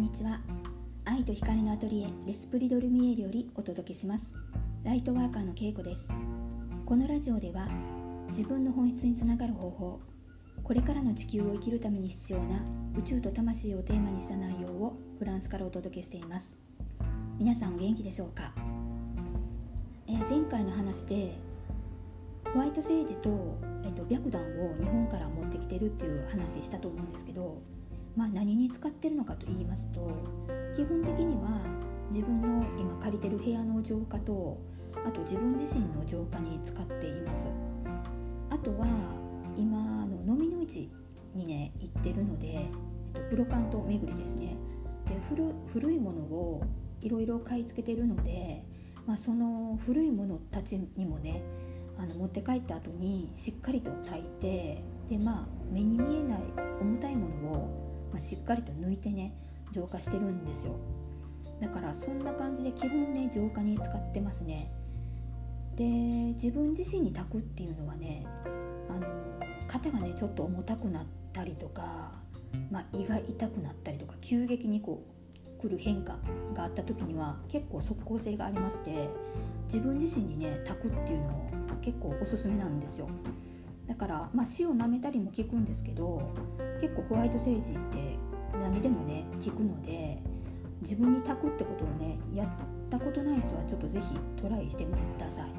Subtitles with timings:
[0.00, 0.40] んにちは。
[1.04, 4.32] 愛と光のアトリエレスプリドルミエルよりお届けします。
[4.82, 6.10] ライトワーカーのけいこです。
[6.86, 7.68] このラジオでは
[8.30, 10.00] 自分の本質につながる方法
[10.64, 12.62] これからの地球を生きるために必要な
[12.98, 16.56] 宇宙と魂をテーマにした内容をフランスからお届けしています。
[17.38, 18.54] 皆さんお元気でしょうか、
[20.06, 21.34] えー、前回の話で
[22.54, 27.60] ホワイトセージと,、えーと白檀を日本から持ってきてるっていう話したと思うんですけど
[28.16, 30.00] まあ、何に使ってるのかと言いますと
[30.74, 31.62] 基本的には
[32.10, 34.58] 自分の今借りてる部屋の浄化と
[35.06, 37.46] あと自分自身の浄化に使っています。
[38.50, 38.86] あとは
[39.56, 40.90] 今の飲みの市
[41.34, 42.70] にね行ってるので、え
[43.18, 44.56] っと、プロカント巡りですね。
[45.06, 46.62] で古古いものを
[47.00, 48.64] いろいろ買い付けてるので、
[49.06, 51.42] まあ、その古いものたちにもね
[51.98, 56.40] あの持って帰った後にしっかりと炊いてでまあ目に見えない
[56.80, 59.34] 重たいものをまあ、しっかりと抜いてね
[59.72, 60.74] 浄化してるんですよ。
[61.60, 64.70] だからそんな感じで基本ね浄化に使ってますね。
[65.76, 65.84] で
[66.34, 68.26] 自分自身に炊くっていうのはね
[68.88, 69.06] あの
[69.68, 72.12] 肩がねちょっと重たくなったりとか、
[72.70, 76.18] まあ、胃が痛くなったりとか急激にこう来る変化
[76.54, 79.08] があった時には結構即効性がありまして
[79.66, 83.08] 自分自身にね炊くっていうのを結構おすすめなんですよ。
[83.90, 86.22] だから、まあ、塩舐めたりも効くんですけど
[86.80, 88.16] 結構ホワイトセージって
[88.62, 90.22] 何でもね効くので
[90.80, 92.48] 自分に炊くってことをねやっ
[92.88, 94.06] たことない人はちょっと是非
[94.40, 95.50] トライしてみてください。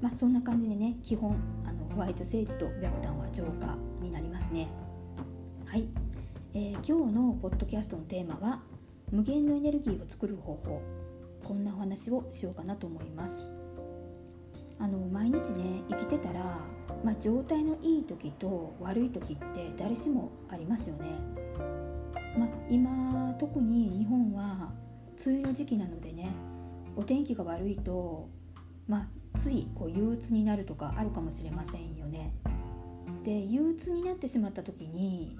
[0.00, 4.66] まあそんな感じでね基本あのホワイトセージと白檀は浄化になりますね。
[5.66, 5.86] はい、
[6.52, 8.60] えー、今日のポッドキャストのテーマは
[9.12, 10.82] 無限のエネルギーを作る方法。
[11.44, 13.52] こんなお話をしようかなと思います。
[14.80, 16.58] あの毎日ね生きてたら
[17.04, 21.04] まあ、状態のいい時と悪い時って誰しもありますよね。
[22.38, 24.72] まあ、今特に日本は
[25.24, 26.30] 梅雨の時期なのでね
[26.96, 28.28] お天気が悪いと、
[28.88, 32.32] まあ、ついこう憂鬱になるとかあるかもしれませんよね。
[33.22, 35.36] で憂鬱になってしまった時に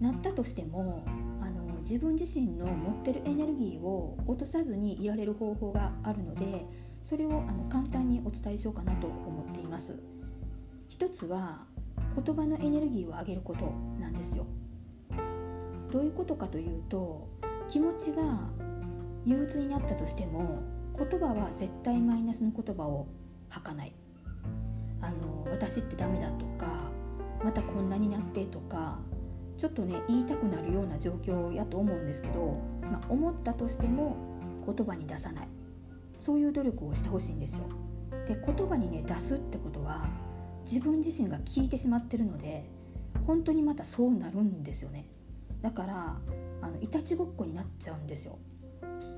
[0.00, 1.04] なったとしても
[1.40, 6.66] あの自分自身の持ってるエネルギーを落とさずにいられる方法があるので
[7.02, 10.17] それをあの簡単にお伝えしようかなと思っています。
[10.88, 11.66] 一つは
[12.24, 14.46] 言葉のエネルギーを上げることなんですよ。
[15.92, 17.28] どういうことかというと
[17.68, 18.22] 気持ちが
[19.24, 20.62] 憂鬱になったとしても
[20.96, 23.06] 言葉は絶対マイナスの言葉を
[23.48, 23.94] 吐かない。
[25.00, 26.90] あの私ってダメだとか
[27.44, 28.98] またこんなになってとか
[29.56, 34.16] ちょっとね言いたくなるような状況やと思うんですけど、まあ、思ったとしても
[34.66, 35.48] 言葉に出さない。
[36.18, 37.64] そういう努力をしてほしいんですよ。
[38.26, 40.06] で言葉にね出すってことは
[40.70, 42.64] 自分自身が聞いてしまってるので
[43.26, 45.06] 本当にまたそうなるんですよね。
[45.62, 46.20] だから
[46.60, 48.38] あのいたちごっこになっちゃうんですよ。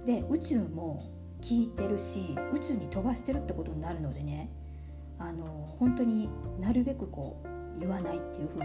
[0.06, 1.03] で宇宙も
[1.41, 4.50] 聞いてるし宇宙に飛ばしてるってことになるのでね
[5.19, 6.28] あの本当に
[6.61, 8.65] なるべくこう言わないっていうふうに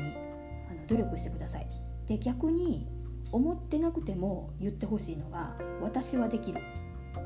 [0.69, 1.67] あの努力してください。
[2.07, 2.88] で逆に
[3.31, 6.62] 思ってなくても言ってほしいのが「私はできる」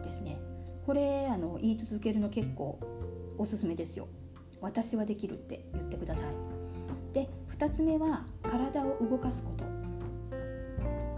[0.03, 0.39] ですね。
[0.85, 2.79] これあの言い続けるの結構
[3.37, 4.07] おすすめですよ。
[4.61, 6.25] 私はできるって言ってください。
[7.13, 9.65] で2つ目は体を動かすこと。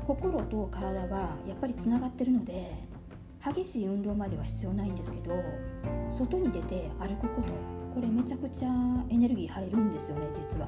[0.06, 2.74] 心と体はやっぱりつながってるので
[3.44, 5.35] 激しい運動までは必要ないんですけど
[6.09, 7.50] 外に出て歩くこと。
[7.94, 8.69] これめちゃくちゃ
[9.09, 10.68] エネルギー入るんですよね実は。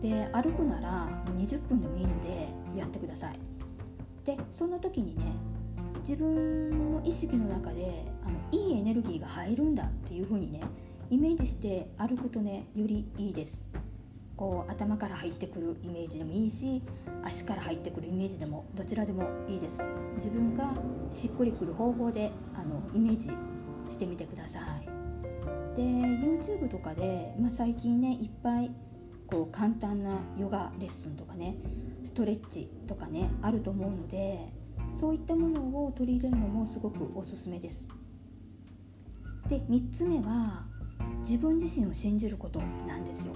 [0.00, 3.38] で歩くならもう20分でもいいのでやってください。
[4.24, 5.24] でその時にね
[6.00, 10.60] 自分の意識の中であのいいエネルギーが入るんだっていう風にね
[11.12, 13.66] イメージして歩くとねよりいいです。
[14.34, 16.82] こう頭から入ってくるイメージでもいいし
[17.22, 19.82] 足から入ってくるイメージでもどちらでもいいです。
[20.16, 20.72] 自分が
[21.10, 23.28] しっくりくる方法であのイメージ
[23.90, 24.86] してみてください。
[25.76, 28.70] で YouTube とかで、まあ、最近ねいっぱい
[29.26, 31.56] こう簡単なヨガレッスンとかね
[32.04, 34.50] ストレッチとかねあると思うので
[34.98, 37.86] そういったものを取り入れるのもすごくおすすめです。
[39.50, 40.71] で3つ目は
[41.22, 43.32] 自分自身を信じることなんですよ。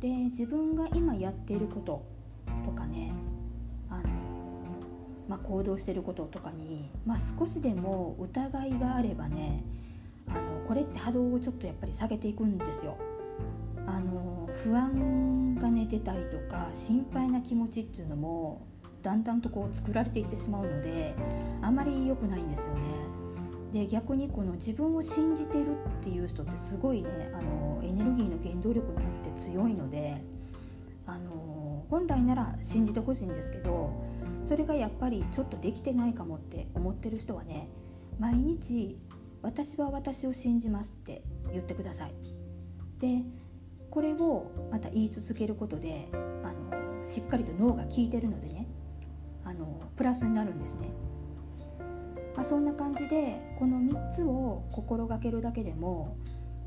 [0.00, 2.04] で自分が今やっていること
[2.64, 3.12] とかね
[3.88, 4.02] あの、
[5.28, 9.64] まあ、行動していることとかに、まあ、少しでも疑いがあればね
[10.28, 12.96] あのこれって波動をちょっとやっぱり下げていくんですよ。
[13.86, 18.66] あの不安がね出たりとか心配な気持ちっていうのも
[19.02, 21.14] だんだんとこう作られていってしまうので
[21.62, 22.80] あまり良くないんですよね。
[23.76, 30.16] で逆にこの自分を信じてるっていう人ってすごいねあのエネルギーの原動力になって強いので
[31.06, 33.92] あの本来なら信じてほしいんですけど
[34.46, 37.68] それがやっぱりちょっとできてないかもって思ってる人はね
[38.18, 38.98] 毎日
[39.42, 42.14] 「私は私を信じます」って言ってください。
[42.98, 43.24] で
[43.90, 48.68] これをまた言い続けることであのしっかりと脳が効いてるのでね
[49.44, 50.88] あのプラスになるんですね。
[52.36, 56.18] まあ、そんな感じでこの3つを心がけるだけでも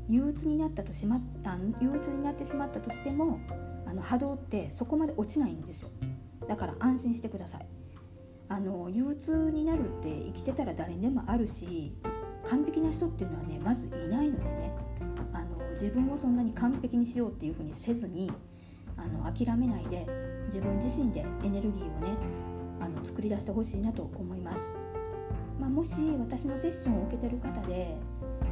[0.08, 3.38] 憂鬱になったとしまあ憂鬱になってしまったとしても
[3.86, 5.90] あの波動ってそこまで落ちないんですよ。
[6.48, 7.66] だから安心してください。
[8.48, 11.94] あの憂鬱になるって生きてたら誰にでもあるし
[12.44, 14.74] 完璧な人っていうのはねまずいないのでね。
[15.32, 18.32] あの自分をそんなに完璧にしようっていうふうにせずに
[18.96, 20.06] あの諦めないで
[20.46, 22.16] 自分自身でエネルギーをね
[22.80, 24.74] あの作り出してほしいなと思います、
[25.60, 27.94] まあ、もし私のセッションを受けてる方で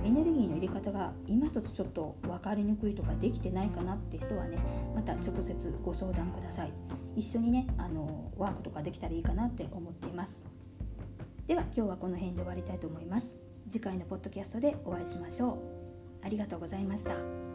[0.05, 4.58] エネルギーの入れ方が今一つちょっと分かりにくいとかできてないかなって人はね
[4.94, 6.72] また直接ご相談ください。
[7.16, 10.44] 一緒にねあのワークとかできたらいいかなって思っています。
[11.46, 13.38] では今日はこの辺で終わりたいと思います。
[13.70, 15.58] 次回のポッドキャストでお会いしましょう。
[16.25, 17.47] ありがとうございました。